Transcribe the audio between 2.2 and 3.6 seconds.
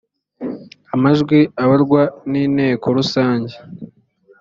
ninteko rusange.